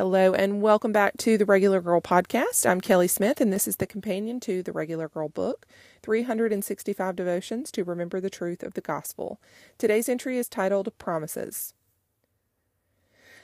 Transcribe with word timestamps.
Hello, 0.00 0.32
and 0.32 0.62
welcome 0.62 0.92
back 0.92 1.18
to 1.18 1.36
the 1.36 1.44
Regular 1.44 1.82
Girl 1.82 2.00
Podcast. 2.00 2.64
I'm 2.64 2.80
Kelly 2.80 3.06
Smith, 3.06 3.38
and 3.38 3.52
this 3.52 3.68
is 3.68 3.76
the 3.76 3.86
companion 3.86 4.40
to 4.40 4.62
the 4.62 4.72
Regular 4.72 5.10
Girl 5.10 5.28
book 5.28 5.66
365 6.02 7.14
Devotions 7.14 7.70
to 7.72 7.84
Remember 7.84 8.18
the 8.18 8.30
Truth 8.30 8.62
of 8.62 8.72
the 8.72 8.80
Gospel. 8.80 9.42
Today's 9.76 10.08
entry 10.08 10.38
is 10.38 10.48
titled 10.48 10.90
Promises. 10.96 11.74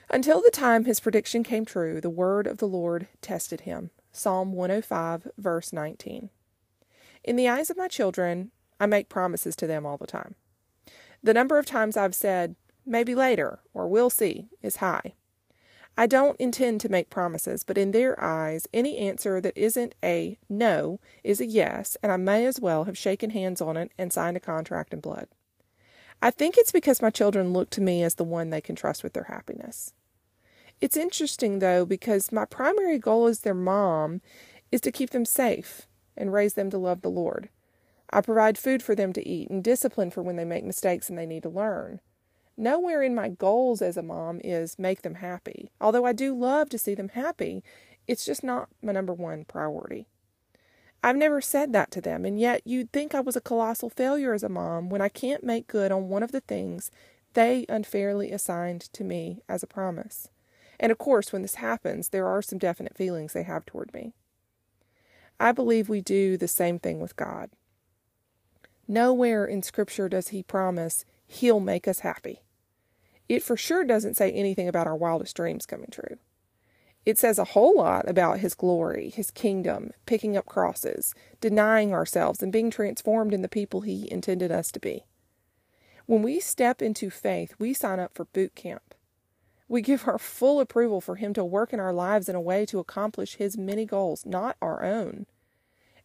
Until 0.09 0.41
the 0.41 0.49
time 0.49 0.85
his 0.85 0.99
prediction 0.99 1.43
came 1.43 1.63
true, 1.63 2.01
the 2.01 2.09
word 2.09 2.47
of 2.47 2.57
the 2.57 2.67
Lord 2.67 3.07
tested 3.21 3.61
him. 3.61 3.91
Psalm 4.11 4.51
105, 4.51 5.27
verse 5.37 5.71
19. 5.71 6.31
In 7.23 7.35
the 7.35 7.47
eyes 7.47 7.69
of 7.69 7.77
my 7.77 7.87
children, 7.87 8.49
I 8.79 8.87
make 8.87 9.09
promises 9.09 9.55
to 9.57 9.67
them 9.67 9.85
all 9.85 9.97
the 9.97 10.07
time. 10.07 10.33
The 11.21 11.35
number 11.35 11.59
of 11.59 11.67
times 11.67 11.95
I've 11.95 12.15
said, 12.15 12.55
maybe 12.83 13.13
later, 13.13 13.59
or 13.75 13.87
we'll 13.87 14.09
see, 14.09 14.49
is 14.63 14.77
high. 14.77 15.13
I 15.99 16.05
don't 16.05 16.39
intend 16.39 16.79
to 16.81 16.89
make 16.89 17.09
promises, 17.09 17.63
but 17.63 17.77
in 17.77 17.89
their 17.89 18.23
eyes, 18.23 18.67
any 18.71 18.99
answer 18.99 19.41
that 19.41 19.57
isn't 19.57 19.95
a 20.03 20.37
no 20.47 20.99
is 21.23 21.41
a 21.41 21.45
yes, 21.47 21.97
and 22.03 22.11
I 22.11 22.17
may 22.17 22.45
as 22.45 22.59
well 22.59 22.83
have 22.83 22.97
shaken 22.97 23.31
hands 23.31 23.61
on 23.61 23.77
it 23.77 23.91
and 23.97 24.13
signed 24.13 24.37
a 24.37 24.41
contract 24.41 24.93
in 24.93 24.99
blood. 24.99 25.27
I 26.21 26.29
think 26.29 26.55
it's 26.57 26.71
because 26.71 27.01
my 27.01 27.09
children 27.09 27.51
look 27.51 27.71
to 27.71 27.81
me 27.81 28.03
as 28.03 28.15
the 28.15 28.23
one 28.23 28.51
they 28.51 28.61
can 28.61 28.75
trust 28.75 29.03
with 29.03 29.13
their 29.13 29.23
happiness. 29.23 29.93
It's 30.79 30.97
interesting, 30.97 31.59
though, 31.59 31.83
because 31.83 32.31
my 32.31 32.45
primary 32.45 32.99
goal 32.99 33.25
as 33.25 33.39
their 33.39 33.55
mom 33.55 34.21
is 34.71 34.81
to 34.81 34.91
keep 34.91 35.09
them 35.09 35.25
safe 35.25 35.87
and 36.15 36.31
raise 36.31 36.53
them 36.53 36.69
to 36.69 36.77
love 36.77 37.01
the 37.01 37.09
Lord. 37.09 37.49
I 38.11 38.21
provide 38.21 38.57
food 38.57 38.83
for 38.83 38.93
them 38.93 39.13
to 39.13 39.27
eat 39.27 39.49
and 39.49 39.63
discipline 39.63 40.11
for 40.11 40.21
when 40.21 40.35
they 40.35 40.45
make 40.45 40.63
mistakes 40.63 41.09
and 41.09 41.17
they 41.17 41.25
need 41.25 41.43
to 41.43 41.49
learn. 41.49 42.01
Nowhere 42.57 43.03
in 43.03 43.13
my 43.13 43.29
goals 43.29 43.83
as 43.83 43.97
a 43.97 44.03
mom 44.03 44.41
is 44.43 44.79
make 44.79 45.03
them 45.03 45.15
happy. 45.15 45.69
Although 45.79 46.05
I 46.05 46.13
do 46.13 46.35
love 46.35 46.69
to 46.69 46.79
see 46.79 46.95
them 46.95 47.09
happy, 47.09 47.63
it's 48.07 48.25
just 48.25 48.43
not 48.43 48.69
my 48.81 48.91
number 48.91 49.13
one 49.13 49.45
priority. 49.45 50.07
I've 51.03 51.15
never 51.15 51.39
said 51.39 51.71
that 51.73 51.91
to 51.91 52.01
them, 52.01 52.25
and 52.25 52.39
yet 52.39 52.61
you'd 52.65 52.91
think 52.91 53.13
I 53.13 53.19
was 53.19 53.35
a 53.35 53.41
colossal 53.41 53.89
failure 53.91 54.33
as 54.33 54.41
a 54.41 54.49
mom 54.49 54.89
when 54.89 55.01
I 55.01 55.09
can't 55.09 55.43
make 55.43 55.67
good 55.67 55.91
on 55.91 56.09
one 56.09 56.23
of 56.23 56.31
the 56.31 56.41
things 56.41 56.89
they 57.33 57.67
unfairly 57.69 58.31
assigned 58.31 58.81
to 58.93 59.03
me 59.03 59.43
as 59.47 59.61
a 59.61 59.67
promise. 59.67 60.29
And 60.79 60.91
of 60.91 60.97
course, 60.97 61.31
when 61.31 61.43
this 61.43 61.55
happens, 61.55 62.09
there 62.09 62.27
are 62.27 62.41
some 62.41 62.57
definite 62.57 62.97
feelings 62.97 63.33
they 63.33 63.43
have 63.43 63.65
toward 63.65 63.93
me. 63.93 64.13
I 65.39 65.51
believe 65.51 65.87
we 65.87 66.01
do 66.01 66.37
the 66.37 66.47
same 66.47 66.79
thing 66.79 66.99
with 66.99 67.15
God. 67.15 67.51
Nowhere 68.87 69.45
in 69.45 69.61
Scripture 69.61 70.09
does 70.09 70.29
He 70.29 70.41
promise 70.41 71.05
He'll 71.27 71.59
make 71.59 71.87
us 71.87 71.99
happy. 71.99 72.41
It 73.29 73.43
for 73.43 73.57
sure 73.57 73.83
doesn't 73.83 74.15
say 74.15 74.31
anything 74.31 74.67
about 74.67 74.87
our 74.87 74.95
wildest 74.95 75.35
dreams 75.35 75.65
coming 75.65 75.89
true. 75.91 76.17
It 77.05 77.17
says 77.17 77.39
a 77.39 77.45
whole 77.45 77.77
lot 77.77 78.09
about 78.09 78.39
His 78.39 78.53
glory, 78.53 79.09
His 79.09 79.31
kingdom, 79.31 79.91
picking 80.05 80.35
up 80.35 80.45
crosses, 80.45 81.13
denying 81.39 81.93
ourselves, 81.93 82.43
and 82.43 82.51
being 82.51 82.69
transformed 82.69 83.33
in 83.33 83.41
the 83.41 83.47
people 83.47 83.81
He 83.81 84.11
intended 84.11 84.51
us 84.51 84.71
to 84.71 84.79
be. 84.79 85.05
When 86.05 86.21
we 86.21 86.39
step 86.39 86.81
into 86.81 87.09
faith, 87.09 87.53
we 87.59 87.73
sign 87.73 87.99
up 87.99 88.13
for 88.13 88.25
boot 88.25 88.55
camp. 88.55 88.93
We 89.69 89.81
give 89.81 90.07
our 90.07 90.17
full 90.17 90.59
approval 90.59 91.01
for 91.01 91.15
Him 91.15 91.33
to 91.33 91.45
work 91.45 91.73
in 91.73 91.79
our 91.79 91.93
lives 91.93 92.29
in 92.29 92.35
a 92.35 92.41
way 92.41 92.65
to 92.67 92.79
accomplish 92.79 93.35
His 93.35 93.57
many 93.57 93.85
goals, 93.85 94.25
not 94.25 94.57
our 94.61 94.83
own. 94.83 95.27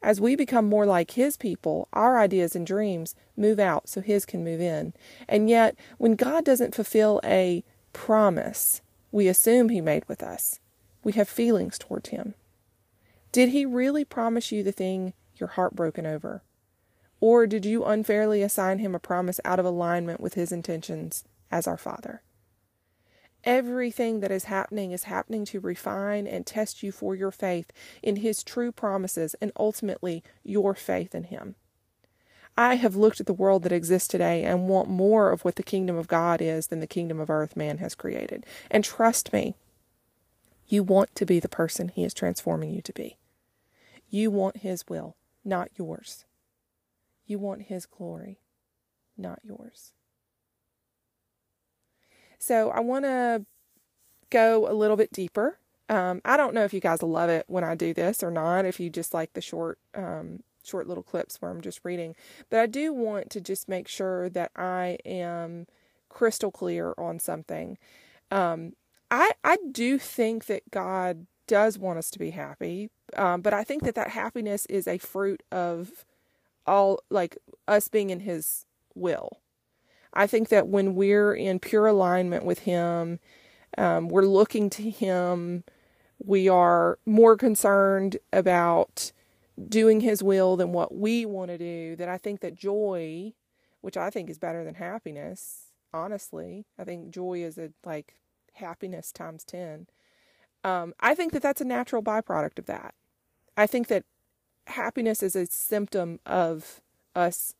As 0.03 0.21
we 0.21 0.35
become 0.35 0.69
more 0.69 0.85
like 0.85 1.13
His 1.13 1.37
people, 1.37 1.89
our 1.93 2.19
ideas 2.19 2.57
and 2.57 2.67
dreams 2.67 3.15
move 3.37 3.61
out 3.61 3.89
so 3.89 4.01
His 4.01 4.27
can 4.27 4.43
move 4.43 4.61
in. 4.61 4.95
And 5.29 5.49
yet, 5.49 5.77
when 5.99 6.17
God 6.17 6.45
doesn't 6.45 6.75
fulfill 6.75 7.21
a 7.25 7.63
promise 7.93 8.81
we 9.13 9.29
assume 9.29 9.69
He 9.69 9.81
made 9.81 10.09
with 10.09 10.23
us, 10.23 10.59
we 11.05 11.13
have 11.13 11.29
feelings 11.29 11.79
towards 11.79 12.09
Him. 12.09 12.35
Did 13.31 13.51
He 13.51 13.65
really 13.65 14.05
promise 14.05 14.51
you 14.51 14.65
the 14.65 14.73
thing 14.73 15.13
you're 15.37 15.51
heartbroken 15.51 16.05
over? 16.05 16.43
Or 17.21 17.47
did 17.47 17.65
you 17.65 17.85
unfairly 17.85 18.43
assign 18.43 18.81
Him 18.81 18.97
a 18.97 18.99
promise 18.99 19.39
out 19.45 19.61
of 19.61 19.65
alignment 19.65 20.21
with 20.21 20.35
His 20.35 20.51
intentions 20.51 21.23
as 21.51 21.69
our 21.69 21.79
Father? 21.79 22.23
Everything 23.45 24.21
that 24.21 24.31
is 24.31 24.45
happening 24.45 24.93
is 24.93 25.05
happening 25.05 25.45
to 25.47 25.59
refine 25.59 26.27
and 26.27 26.47
test 26.47 26.83
you 26.83 26.93
for 26.93 27.15
your 27.15 27.33
faith 27.33 27.73
in 28.03 28.17
His 28.17 28.45
true 28.45 28.71
promises 28.71 29.35
and 29.41 29.51
ultimately 29.59 30.23
your 30.45 30.75
faith 30.75 31.15
in 31.15 31.25
Him. 31.25 31.57
I 32.57 32.75
have 32.75 32.95
looked 32.95 33.19
at 33.19 33.27
the 33.27 33.33
world 33.33 33.63
that 33.63 33.73
exists 33.73 34.09
today 34.09 34.45
and 34.45 34.69
want 34.69 34.89
more 34.89 35.31
of 35.31 35.45
what 35.45 35.57
the 35.57 35.63
kingdom 35.63 35.97
of 35.97 36.07
God 36.07 36.41
is 36.41 36.69
than 36.69 36.81
the 36.81 36.87
kingdom 36.87 37.19
of 37.19 37.31
earth 37.31 37.57
man 37.57 37.79
has 37.79 37.95
created. 37.95 38.45
And 38.71 38.85
trust 38.85 39.33
me, 39.33 39.55
you 40.69 40.83
want 40.83 41.15
to 41.17 41.27
be 41.27 41.41
the 41.41 41.49
person 41.49 41.89
He 41.89 42.05
is 42.05 42.15
transforming 42.15 42.71
you 42.71 42.83
to 42.83 42.93
be. 42.93 43.17
You 44.09 44.31
want 44.31 44.59
His 44.59 44.85
will, 44.89 45.17
not 45.45 45.71
yours. 45.77 46.27
You 47.27 47.39
want 47.39 47.63
His 47.63 47.87
glory, 47.87 48.39
not 49.17 49.41
yours. 49.43 49.93
So 52.43 52.71
I 52.71 52.81
want 52.81 53.05
to 53.05 53.47
go 54.31 54.69
a 54.69 54.75
little 54.75 54.97
bit 54.97 55.13
deeper. 55.13 55.59
Um, 55.89 56.21
I 56.25 56.37
don't 56.37 56.55
know 56.55 56.65
if 56.65 56.75
you 56.75 56.81
guys 56.81 57.01
love 57.01 57.31
it 57.31 57.45
when 57.47 57.63
I 57.63 57.77
do 57.77 57.95
this 57.95 58.21
or 58.21 58.33
not, 58.33 58.65
if 58.65 58.81
you 58.81 58.91
just 58.91 59.15
like 59.15 59.33
the 59.35 59.41
short, 59.41 59.79
um, 59.95 60.43
short 60.65 60.89
little 60.89 61.05
clips 61.05 61.41
where 61.41 61.53
I'm 61.53 61.61
just 61.61 61.81
reading, 61.85 62.17
but 62.51 62.59
I 62.59 62.67
do 62.67 62.93
want 62.93 63.31
to 63.31 63.41
just 63.41 63.69
make 63.69 63.87
sure 63.87 64.29
that 64.31 64.51
I 64.57 64.99
am 65.05 65.69
crystal 66.09 66.51
clear 66.51 66.95
on 66.99 67.21
something. 67.21 67.79
Um, 68.33 68.73
I 69.09 69.33
I 69.45 69.59
do 69.71 69.99
think 69.99 70.47
that 70.47 70.69
God 70.73 71.27
does 71.47 71.79
want 71.79 71.99
us 71.99 72.11
to 72.11 72.19
be 72.19 72.31
happy, 72.31 72.91
um, 73.17 73.41
but 73.41 73.55
I 73.55 73.63
think 73.63 73.85
that 73.85 73.95
that 73.95 74.11
happiness 74.11 74.67
is 74.67 74.89
a 74.89 74.99
fruit 74.99 75.45
of 75.53 76.05
all 76.67 77.01
like 77.09 77.39
us 77.69 77.87
being 77.87 78.11
in 78.11 78.21
His 78.21 78.67
will. 78.97 79.39
I 80.15 80.27
think 80.27 80.49
that 80.49 80.69
when 80.69 80.95
we're 80.95 81.35
in 81.35 81.59
pure 81.59 81.87
alignment 81.87 82.45
with 82.45 82.61
Him, 82.61 83.19
um, 83.79 84.09
we're 84.09 84.23
looking 84.23 84.71
to 84.71 84.91
Him, 84.91 85.65
we 86.25 86.49
are 86.49 86.99
more 87.07 87.37
concerned 87.37 88.19
about 88.33 89.13
doing 89.69 90.01
His 90.01 90.23
will 90.23 90.57
than 90.57 90.73
what 90.73 90.95
we 90.95 91.25
want 91.25 91.51
to 91.51 91.59
do. 91.59 91.97
That 91.97 92.09
I 92.09 92.19
think 92.19 92.41
that 92.41 92.55
joy, 92.55 93.33
which 93.81 93.97
I 93.97 94.11
think 94.11 94.29
is 94.29 94.39
better 94.39 94.65
than 94.65 94.75
happiness, 94.75 95.73
honestly, 95.93 96.67
I 96.79 96.85
think 96.85 97.11
joy 97.11 97.43
is 97.43 97.59
a 97.59 97.71
like 97.85 98.15
happiness 98.55 99.13
times 99.13 99.45
10. 99.45 99.87
Um, 100.65 100.95
I 101.01 101.15
think 101.15 101.33
that 101.33 101.43
that's 101.43 101.61
a 101.61 101.67
natural 101.67 102.03
byproduct 102.03 102.59
of 102.59 102.67
that. 102.67 102.95
I 103.57 103.67
think 103.67 103.89
that 103.89 104.05
happiness 104.69 105.23
is 105.23 105.35
a 105.35 105.47
symptom 105.47 106.21
of 106.25 106.81
us 107.15 107.55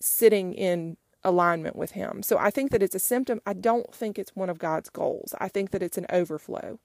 sitting 0.00 0.52
in 0.52 0.96
alignment 1.24 1.76
with 1.76 1.92
Him. 1.92 2.22
So 2.22 2.38
I 2.38 2.50
think 2.50 2.70
that 2.70 2.82
it's 2.82 2.94
a 2.94 3.00
symptom. 3.00 3.40
I 3.46 3.52
don't 3.54 3.92
think 3.94 4.18
it's 4.18 4.36
one 4.36 4.50
of 4.50 4.58
God's 4.58 4.90
goals. 4.90 5.34
I 5.40 5.48
think 5.48 5.70
that 5.70 5.82
it's 5.82 5.98
an 5.98 6.06
overflow 6.10 6.78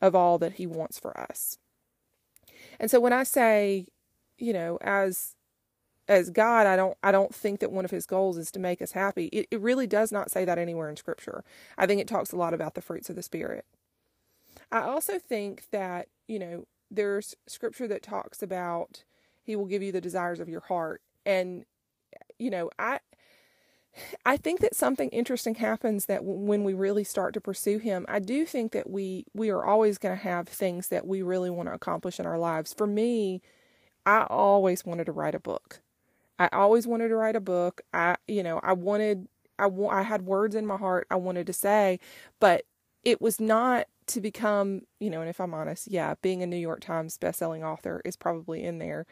of 0.00 0.14
all 0.14 0.38
that 0.38 0.54
He 0.54 0.66
wants 0.66 0.98
for 0.98 1.18
us. 1.18 1.58
And 2.78 2.90
so 2.90 3.00
when 3.00 3.12
I 3.12 3.24
say, 3.24 3.86
you 4.38 4.52
know, 4.52 4.78
as 4.80 5.34
as 6.08 6.30
God, 6.30 6.66
I 6.66 6.76
don't 6.76 6.96
I 7.02 7.12
don't 7.12 7.34
think 7.34 7.60
that 7.60 7.70
one 7.70 7.84
of 7.84 7.90
his 7.90 8.06
goals 8.06 8.36
is 8.36 8.50
to 8.52 8.58
make 8.58 8.82
us 8.82 8.92
happy. 8.92 9.26
It, 9.26 9.46
it 9.50 9.60
really 9.60 9.86
does 9.86 10.10
not 10.10 10.30
say 10.30 10.44
that 10.44 10.58
anywhere 10.58 10.90
in 10.90 10.96
scripture. 10.96 11.44
I 11.78 11.86
think 11.86 12.00
it 12.00 12.08
talks 12.08 12.32
a 12.32 12.36
lot 12.36 12.52
about 12.52 12.74
the 12.74 12.82
fruits 12.82 13.08
of 13.08 13.16
the 13.16 13.22
spirit. 13.22 13.64
I 14.72 14.80
also 14.80 15.18
think 15.18 15.70
that, 15.70 16.08
you 16.26 16.38
know, 16.38 16.66
there's 16.90 17.36
scripture 17.46 17.86
that 17.88 18.02
talks 18.02 18.42
about 18.42 19.04
he 19.42 19.54
will 19.54 19.66
give 19.66 19.82
you 19.82 19.92
the 19.92 20.00
desires 20.00 20.40
of 20.40 20.48
your 20.48 20.60
heart. 20.62 21.00
And 21.24 21.64
you 22.38 22.50
know, 22.50 22.70
I 22.78 22.98
I 24.24 24.36
think 24.36 24.60
that 24.60 24.74
something 24.76 25.08
interesting 25.10 25.56
happens 25.56 26.06
that 26.06 26.24
when 26.24 26.64
we 26.64 26.74
really 26.74 27.04
start 27.04 27.34
to 27.34 27.40
pursue 27.40 27.78
him, 27.78 28.06
I 28.08 28.18
do 28.20 28.44
think 28.46 28.72
that 28.72 28.88
we 28.88 29.24
we 29.34 29.50
are 29.50 29.64
always 29.64 29.98
going 29.98 30.16
to 30.16 30.22
have 30.22 30.48
things 30.48 30.88
that 30.88 31.06
we 31.06 31.22
really 31.22 31.50
want 31.50 31.68
to 31.68 31.74
accomplish 31.74 32.20
in 32.20 32.26
our 32.26 32.38
lives. 32.38 32.72
For 32.74 32.86
me, 32.86 33.42
I 34.06 34.26
always 34.30 34.84
wanted 34.84 35.06
to 35.06 35.12
write 35.12 35.34
a 35.36 35.40
book. 35.40 35.80
I 36.38 36.48
always 36.52 36.86
wanted 36.86 37.08
to 37.10 37.16
write 37.16 37.36
a 37.36 37.40
book. 37.40 37.82
I 37.94 38.16
you 38.28 38.42
know, 38.42 38.60
I 38.62 38.74
wanted 38.74 39.28
I 39.58 39.66
I 39.90 40.02
had 40.02 40.22
words 40.22 40.54
in 40.56 40.66
my 40.66 40.76
heart 40.78 41.06
I 41.10 41.16
wanted 41.16 41.46
to 41.48 41.52
say, 41.54 42.00
but 42.40 42.64
it 43.04 43.20
was 43.20 43.40
not 43.40 43.86
to 44.08 44.20
become, 44.20 44.82
you 45.00 45.10
know, 45.10 45.20
and 45.22 45.30
if 45.30 45.40
I'm 45.40 45.54
honest, 45.54 45.88
yeah, 45.90 46.14
being 46.22 46.42
a 46.42 46.46
New 46.46 46.56
York 46.56 46.80
Times 46.80 47.18
bestselling 47.18 47.64
author 47.64 48.02
is 48.04 48.16
probably 48.16 48.64
in 48.64 48.78
there. 48.78 49.06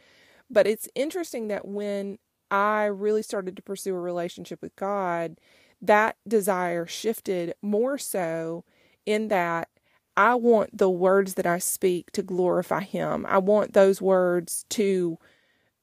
But 0.51 0.67
it's 0.67 0.89
interesting 0.95 1.49
that 1.49 1.67
when 1.69 2.19
I 2.51 2.85
really 2.85 3.23
started 3.23 3.57
to 3.57 3.63
pursue 3.63 3.95
a 3.95 4.01
relationship 4.01 4.63
with 4.63 4.75
God, 4.77 5.39
that 5.81 6.17
desire 6.27 6.87
shifted 6.87 7.55
more 7.63 7.99
so 7.99 8.65
in 9.07 9.29
that 9.29 9.69
I 10.17 10.35
want 10.35 10.77
the 10.77 10.91
words 10.91 11.35
that 11.35 11.47
I 11.47 11.59
speak 11.59 12.11
to 12.13 12.23
glorify 12.23 12.81
Him. 12.81 13.25
I 13.29 13.39
want 13.39 13.73
those 13.73 14.03
words 14.03 14.65
to 14.71 15.19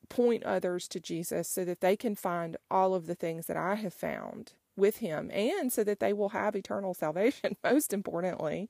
point 0.10 0.44
others 0.44 0.88
to 0.90 1.00
Jesus 1.00 1.48
so 1.48 1.64
that 1.66 1.82
they 1.82 1.96
can 1.96 2.16
find 2.16 2.58
all 2.70 2.94
of 2.94 3.08
the 3.08 3.16
things 3.16 3.48
that 3.48 3.58
I 3.58 3.76
have 3.76 3.94
found 3.94 4.52
with 4.76 4.98
Him 4.98 5.32
and 5.32 5.72
so 5.72 5.84
that 5.86 6.00
they 6.00 6.12
will 6.12 6.30
have 6.30 6.56
eternal 6.56 6.94
salvation, 6.96 7.56
most 7.64 7.94
importantly. 7.94 8.70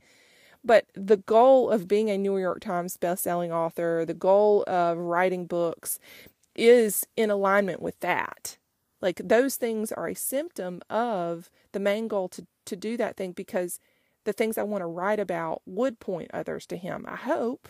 But 0.64 0.86
the 0.96 1.18
goal 1.18 1.70
of 1.70 1.88
being 1.88 2.10
a 2.10 2.18
New 2.18 2.38
York 2.38 2.60
Times 2.60 2.98
bestselling 2.98 3.52
author, 3.52 4.04
the 4.06 4.16
goal 4.16 4.64
of 4.68 4.98
writing 4.98 5.46
books 5.46 6.00
is 6.56 7.06
in 7.16 7.30
alignment 7.30 7.82
with 7.82 8.00
that. 8.00 8.58
Like 9.02 9.22
those 9.24 9.56
things 9.56 9.92
are 9.92 10.08
a 10.08 10.16
symptom 10.16 10.82
of 10.90 11.50
the 11.74 11.80
main 11.80 12.08
goal 12.08 12.30
to, 12.30 12.48
to 12.66 12.76
do 12.76 12.98
that 12.98 13.18
thing 13.18 13.34
because 13.34 13.80
the 14.24 14.34
things 14.34 14.58
I 14.58 14.64
want 14.64 14.82
to 14.82 14.88
write 14.88 15.20
about 15.20 15.62
would 15.66 16.00
point 16.00 16.32
others 16.34 16.66
to 16.68 16.78
him. 16.78 17.06
I 17.08 17.16
hope. 17.16 17.70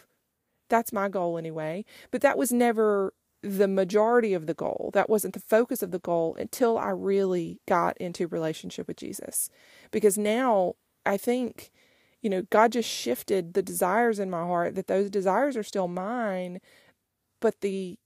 That's 0.70 0.94
my 0.94 1.10
goal 1.10 1.38
anyway. 1.38 1.86
But 2.12 2.22
that 2.22 2.38
was 2.38 2.52
never 2.52 3.14
the 3.44 3.68
majority 3.68 4.34
of 4.34 4.48
the 4.48 4.54
goal. 4.54 4.90
That 4.94 5.10
wasn't 5.10 5.34
the 5.34 5.40
focus 5.40 5.84
of 5.84 5.92
the 5.92 6.00
goal 6.00 6.36
until 6.40 6.78
I 6.78 6.90
really 6.90 7.60
got 7.68 7.98
into 7.98 8.28
relationship 8.28 8.88
with 8.88 8.98
Jesus. 8.98 9.50
Because 9.92 10.18
now 10.18 10.74
I 11.06 11.18
think, 11.18 11.72
you 12.22 12.30
know, 12.30 12.44
God 12.50 12.72
just 12.72 12.90
shifted 12.90 13.54
the 13.54 13.62
desires 13.62 14.20
in 14.20 14.30
my 14.30 14.42
heart 14.42 14.76
that 14.76 14.88
those 14.88 15.12
desires 15.12 15.56
are 15.56 15.64
still 15.64 15.88
mine, 15.88 16.60
but 17.40 17.62
the 17.62 18.00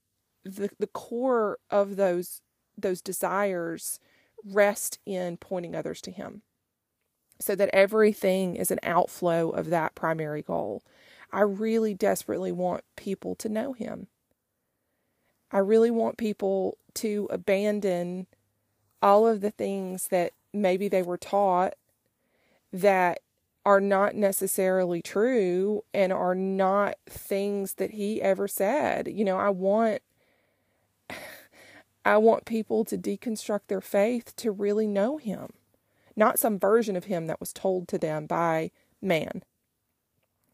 the 0.44 0.70
the 0.78 0.86
core 0.86 1.58
of 1.70 1.96
those 1.96 2.40
those 2.76 3.00
desires 3.00 4.00
rest 4.44 4.98
in 5.04 5.36
pointing 5.36 5.74
others 5.74 6.00
to 6.02 6.10
him. 6.10 6.42
So 7.38 7.54
that 7.54 7.70
everything 7.72 8.56
is 8.56 8.70
an 8.70 8.80
outflow 8.82 9.50
of 9.50 9.70
that 9.70 9.94
primary 9.94 10.42
goal. 10.42 10.82
I 11.32 11.40
really 11.40 11.94
desperately 11.94 12.52
want 12.52 12.84
people 12.96 13.34
to 13.36 13.48
know 13.48 13.72
him. 13.72 14.08
I 15.50 15.58
really 15.58 15.90
want 15.90 16.18
people 16.18 16.76
to 16.94 17.28
abandon 17.30 18.26
all 19.02 19.26
of 19.26 19.40
the 19.40 19.50
things 19.50 20.08
that 20.08 20.32
maybe 20.52 20.88
they 20.88 21.02
were 21.02 21.16
taught 21.16 21.74
that 22.72 23.20
are 23.64 23.80
not 23.80 24.14
necessarily 24.14 25.02
true 25.02 25.84
and 25.92 26.12
are 26.12 26.34
not 26.34 26.94
things 27.08 27.74
that 27.74 27.92
he 27.92 28.20
ever 28.22 28.48
said. 28.48 29.08
You 29.08 29.24
know, 29.24 29.38
I 29.38 29.50
want 29.50 30.02
I 32.04 32.16
want 32.16 32.44
people 32.46 32.84
to 32.86 32.96
deconstruct 32.96 33.68
their 33.68 33.80
faith 33.80 34.34
to 34.36 34.50
really 34.50 34.86
know 34.86 35.18
him, 35.18 35.50
not 36.16 36.38
some 36.38 36.58
version 36.58 36.96
of 36.96 37.04
him 37.04 37.26
that 37.26 37.40
was 37.40 37.52
told 37.52 37.88
to 37.88 37.98
them 37.98 38.26
by 38.26 38.70
man. 39.02 39.42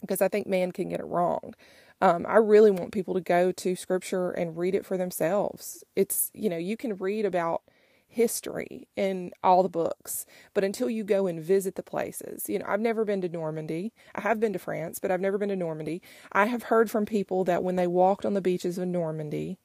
Because 0.00 0.20
I 0.20 0.28
think 0.28 0.46
man 0.46 0.72
can 0.72 0.88
get 0.88 1.00
it 1.00 1.06
wrong. 1.06 1.54
Um, 2.00 2.26
I 2.28 2.36
really 2.36 2.70
want 2.70 2.92
people 2.92 3.14
to 3.14 3.20
go 3.20 3.52
to 3.52 3.76
scripture 3.76 4.30
and 4.30 4.56
read 4.56 4.74
it 4.74 4.84
for 4.84 4.96
themselves. 4.96 5.82
It's, 5.94 6.30
you 6.34 6.50
know, 6.50 6.58
you 6.58 6.76
can 6.76 6.96
read 6.96 7.24
about 7.24 7.62
history 8.08 8.86
in 8.96 9.32
all 9.42 9.62
the 9.62 9.68
books, 9.68 10.26
but 10.52 10.64
until 10.64 10.90
you 10.90 11.04
go 11.04 11.26
and 11.26 11.40
visit 11.40 11.74
the 11.74 11.82
places, 11.82 12.48
you 12.48 12.58
know, 12.58 12.66
I've 12.68 12.80
never 12.80 13.04
been 13.04 13.20
to 13.22 13.28
Normandy. 13.28 13.92
I 14.14 14.20
have 14.20 14.40
been 14.40 14.52
to 14.52 14.58
France, 14.58 14.98
but 14.98 15.10
I've 15.10 15.20
never 15.20 15.38
been 15.38 15.48
to 15.48 15.56
Normandy. 15.56 16.02
I 16.32 16.46
have 16.46 16.64
heard 16.64 16.90
from 16.90 17.06
people 17.06 17.44
that 17.44 17.62
when 17.62 17.76
they 17.76 17.86
walked 17.86 18.26
on 18.26 18.34
the 18.34 18.40
beaches 18.40 18.78
of 18.78 18.88
Normandy 18.88 19.58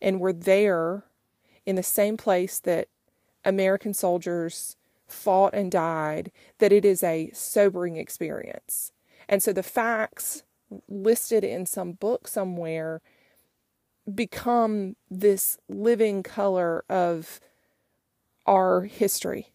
and 0.00 0.20
were 0.20 0.32
there 0.32 1.04
in 1.66 1.76
the 1.76 1.82
same 1.82 2.16
place 2.16 2.58
that 2.60 2.88
American 3.44 3.94
soldiers 3.94 4.76
fought 5.06 5.54
and 5.54 5.70
died, 5.70 6.32
that 6.58 6.72
it 6.72 6.84
is 6.84 7.02
a 7.02 7.30
sobering 7.32 7.96
experience. 7.96 8.92
And 9.28 9.42
so 9.42 9.52
the 9.52 9.62
facts 9.62 10.42
listed 10.88 11.44
in 11.44 11.66
some 11.66 11.92
book 11.92 12.26
somewhere 12.26 13.00
become 14.12 14.96
this 15.10 15.58
living 15.68 16.22
color 16.22 16.84
of 16.88 17.40
our 18.46 18.82
history. 18.82 19.52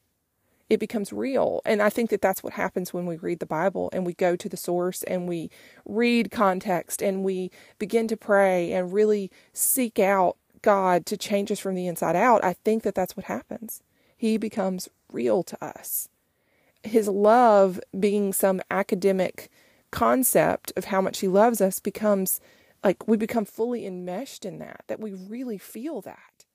It 0.69 0.79
becomes 0.79 1.11
real. 1.11 1.61
And 1.65 1.81
I 1.81 1.89
think 1.89 2.09
that 2.11 2.21
that's 2.21 2.43
what 2.43 2.53
happens 2.53 2.93
when 2.93 3.05
we 3.05 3.17
read 3.17 3.39
the 3.39 3.45
Bible 3.45 3.89
and 3.91 4.05
we 4.05 4.13
go 4.13 4.35
to 4.35 4.49
the 4.49 4.57
source 4.57 5.01
and 5.03 5.27
we 5.27 5.49
read 5.85 6.31
context 6.31 7.01
and 7.01 7.23
we 7.23 7.51
begin 7.79 8.07
to 8.07 8.17
pray 8.17 8.71
and 8.71 8.93
really 8.93 9.31
seek 9.51 9.97
out 9.99 10.37
God 10.61 11.05
to 11.07 11.17
change 11.17 11.51
us 11.51 11.59
from 11.59 11.75
the 11.75 11.87
inside 11.87 12.15
out. 12.15 12.43
I 12.43 12.53
think 12.53 12.83
that 12.83 12.95
that's 12.95 13.15
what 13.17 13.25
happens. 13.25 13.81
He 14.17 14.37
becomes 14.37 14.89
real 15.11 15.43
to 15.43 15.63
us. 15.63 16.09
His 16.83 17.07
love 17.07 17.79
being 17.99 18.33
some 18.33 18.61
academic 18.71 19.49
concept 19.91 20.71
of 20.75 20.85
how 20.85 21.01
much 21.01 21.19
he 21.19 21.27
loves 21.27 21.61
us 21.61 21.79
becomes 21.79 22.39
like 22.83 23.07
we 23.07 23.17
become 23.17 23.45
fully 23.45 23.85
enmeshed 23.85 24.45
in 24.45 24.59
that 24.59 24.83
that 24.87 24.99
we 24.99 25.11
really 25.11 25.57
feel 25.57 26.01
that 26.01 26.45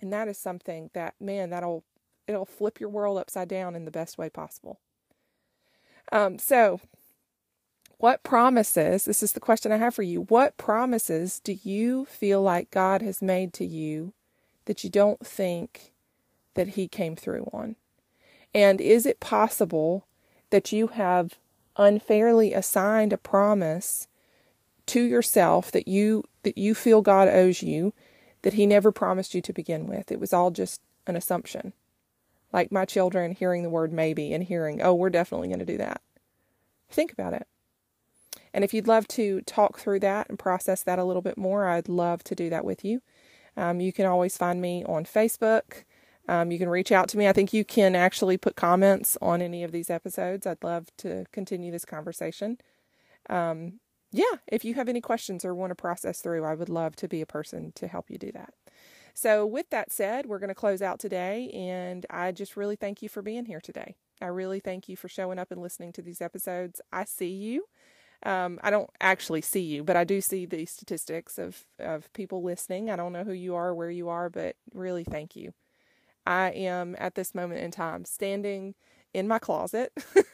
and 0.00 0.12
that 0.12 0.26
is 0.28 0.36
something 0.36 0.90
that 0.92 1.14
man 1.20 1.50
that'll 1.50 1.84
it'll 2.26 2.44
flip 2.44 2.80
your 2.80 2.88
world 2.88 3.16
upside 3.16 3.48
down 3.48 3.76
in 3.76 3.84
the 3.84 3.90
best 3.90 4.18
way 4.18 4.28
possible 4.28 4.80
um 6.10 6.36
so 6.38 6.80
what 7.98 8.22
promises 8.22 9.04
this 9.04 9.22
is 9.22 9.32
the 9.32 9.40
question 9.40 9.72
i 9.72 9.76
have 9.76 9.94
for 9.94 10.02
you 10.02 10.22
what 10.22 10.56
promises 10.56 11.40
do 11.40 11.56
you 11.62 12.04
feel 12.06 12.42
like 12.42 12.70
god 12.70 13.02
has 13.02 13.22
made 13.22 13.52
to 13.52 13.64
you 13.64 14.12
that 14.66 14.84
you 14.84 14.90
don't 14.90 15.26
think 15.26 15.92
that 16.54 16.68
he 16.68 16.88
came 16.88 17.16
through 17.16 17.48
on 17.52 17.76
and 18.54 18.80
is 18.80 19.06
it 19.06 19.20
possible 19.20 20.06
that 20.50 20.72
you 20.72 20.88
have 20.88 21.34
unfairly 21.76 22.52
assigned 22.52 23.12
a 23.12 23.18
promise 23.18 24.06
to 24.86 25.02
yourself 25.02 25.70
that 25.72 25.88
you 25.88 26.24
that 26.42 26.58
you 26.58 26.74
feel 26.74 27.02
God 27.02 27.28
owes 27.28 27.62
you 27.62 27.92
that 28.42 28.54
he 28.54 28.66
never 28.66 28.92
promised 28.92 29.34
you 29.34 29.40
to 29.40 29.52
begin 29.52 29.86
with. 29.86 30.12
It 30.12 30.20
was 30.20 30.32
all 30.32 30.50
just 30.50 30.80
an 31.06 31.16
assumption. 31.16 31.72
Like 32.52 32.70
my 32.70 32.84
children 32.84 33.32
hearing 33.32 33.62
the 33.62 33.70
word 33.70 33.92
maybe 33.92 34.32
and 34.32 34.44
hearing, 34.44 34.82
"Oh, 34.82 34.94
we're 34.94 35.10
definitely 35.10 35.48
going 35.48 35.60
to 35.60 35.64
do 35.64 35.78
that." 35.78 36.00
Think 36.90 37.12
about 37.12 37.32
it. 37.32 37.46
And 38.54 38.62
if 38.62 38.72
you'd 38.72 38.86
love 38.86 39.08
to 39.08 39.40
talk 39.42 39.78
through 39.78 40.00
that 40.00 40.28
and 40.30 40.38
process 40.38 40.82
that 40.84 41.00
a 41.00 41.04
little 41.04 41.20
bit 41.20 41.36
more, 41.36 41.66
I'd 41.66 41.88
love 41.88 42.22
to 42.24 42.34
do 42.36 42.48
that 42.50 42.64
with 42.64 42.84
you. 42.84 43.02
Um, 43.56 43.80
you 43.80 43.92
can 43.92 44.06
always 44.06 44.36
find 44.36 44.62
me 44.62 44.84
on 44.84 45.04
Facebook. 45.04 45.84
Um, 46.28 46.50
you 46.50 46.58
can 46.58 46.68
reach 46.68 46.92
out 46.92 47.08
to 47.10 47.18
me. 47.18 47.28
I 47.28 47.32
think 47.32 47.52
you 47.52 47.64
can 47.64 47.96
actually 47.96 48.38
put 48.38 48.56
comments 48.56 49.18
on 49.20 49.42
any 49.42 49.64
of 49.64 49.72
these 49.72 49.90
episodes. 49.90 50.46
I'd 50.46 50.62
love 50.62 50.86
to 50.98 51.26
continue 51.32 51.72
this 51.72 51.84
conversation. 51.84 52.58
Um, 53.28 53.80
yeah, 54.12 54.38
if 54.46 54.64
you 54.64 54.74
have 54.74 54.88
any 54.88 55.00
questions 55.00 55.44
or 55.44 55.54
want 55.54 55.72
to 55.72 55.74
process 55.74 56.20
through, 56.20 56.44
I 56.44 56.54
would 56.54 56.68
love 56.68 56.94
to 56.96 57.08
be 57.08 57.20
a 57.20 57.26
person 57.26 57.72
to 57.74 57.88
help 57.88 58.08
you 58.08 58.18
do 58.18 58.30
that. 58.32 58.54
So, 59.12 59.44
with 59.44 59.70
that 59.70 59.92
said, 59.92 60.26
we're 60.26 60.38
going 60.38 60.48
to 60.48 60.54
close 60.54 60.82
out 60.82 60.98
today, 60.98 61.50
and 61.50 62.06
I 62.10 62.32
just 62.32 62.56
really 62.56 62.76
thank 62.76 63.02
you 63.02 63.08
for 63.08 63.22
being 63.22 63.44
here 63.44 63.60
today. 63.60 63.96
I 64.20 64.26
really 64.26 64.60
thank 64.60 64.88
you 64.88 64.96
for 64.96 65.08
showing 65.08 65.38
up 65.38 65.50
and 65.50 65.60
listening 65.60 65.92
to 65.92 66.02
these 66.02 66.20
episodes. 66.20 66.80
I 66.92 67.04
see 67.04 67.30
you. 67.30 67.64
Um, 68.24 68.58
I 68.62 68.70
don't 68.70 68.90
actually 69.00 69.42
see 69.42 69.60
you, 69.60 69.84
but 69.84 69.96
I 69.96 70.04
do 70.04 70.20
see 70.20 70.46
the 70.46 70.64
statistics 70.66 71.38
of, 71.38 71.64
of 71.78 72.12
people 72.14 72.42
listening. 72.42 72.90
I 72.90 72.96
don't 72.96 73.12
know 73.12 73.24
who 73.24 73.32
you 73.32 73.54
are, 73.54 73.74
where 73.74 73.90
you 73.90 74.08
are, 74.08 74.30
but 74.30 74.56
really 74.72 75.04
thank 75.04 75.36
you. 75.36 75.52
I 76.26 76.50
am 76.50 76.96
at 76.98 77.14
this 77.14 77.34
moment 77.34 77.60
in 77.60 77.70
time 77.70 78.04
standing 78.04 78.74
in 79.12 79.28
my 79.28 79.38
closet 79.38 79.92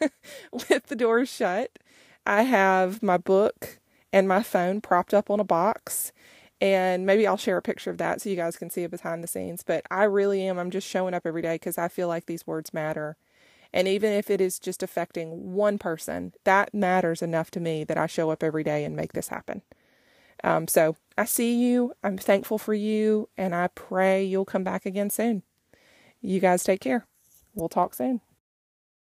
with 0.52 0.86
the 0.86 0.96
doors 0.96 1.28
shut. 1.28 1.78
I 2.26 2.42
have 2.42 3.02
my 3.02 3.16
book 3.16 3.80
and 4.12 4.28
my 4.28 4.42
phone 4.42 4.80
propped 4.80 5.14
up 5.14 5.30
on 5.30 5.40
a 5.40 5.44
box. 5.44 6.12
And 6.60 7.06
maybe 7.06 7.26
I'll 7.26 7.38
share 7.38 7.56
a 7.56 7.62
picture 7.62 7.90
of 7.90 7.96
that 7.98 8.20
so 8.20 8.28
you 8.28 8.36
guys 8.36 8.58
can 8.58 8.68
see 8.68 8.82
it 8.82 8.90
behind 8.90 9.24
the 9.24 9.28
scenes. 9.28 9.62
But 9.62 9.84
I 9.90 10.04
really 10.04 10.46
am. 10.46 10.58
I'm 10.58 10.70
just 10.70 10.86
showing 10.86 11.14
up 11.14 11.26
every 11.26 11.40
day 11.42 11.54
because 11.54 11.78
I 11.78 11.88
feel 11.88 12.06
like 12.06 12.26
these 12.26 12.46
words 12.46 12.74
matter. 12.74 13.16
And 13.72 13.86
even 13.86 14.12
if 14.12 14.30
it 14.30 14.40
is 14.40 14.58
just 14.58 14.82
affecting 14.82 15.52
one 15.54 15.78
person, 15.78 16.32
that 16.44 16.74
matters 16.74 17.22
enough 17.22 17.50
to 17.52 17.60
me 17.60 17.84
that 17.84 17.96
I 17.98 18.06
show 18.06 18.30
up 18.30 18.42
every 18.42 18.64
day 18.64 18.84
and 18.84 18.96
make 18.96 19.12
this 19.12 19.28
happen. 19.28 19.62
Um, 20.42 20.66
so 20.66 20.96
I 21.16 21.24
see 21.24 21.54
you. 21.54 21.92
I'm 22.02 22.18
thankful 22.18 22.58
for 22.58 22.74
you. 22.74 23.28
And 23.36 23.54
I 23.54 23.68
pray 23.68 24.24
you'll 24.24 24.44
come 24.44 24.64
back 24.64 24.86
again 24.86 25.10
soon. 25.10 25.42
You 26.20 26.40
guys 26.40 26.64
take 26.64 26.80
care. 26.80 27.06
We'll 27.54 27.68
talk 27.68 27.94
soon. 27.94 28.20